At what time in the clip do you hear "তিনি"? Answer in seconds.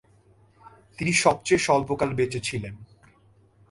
0.97-1.11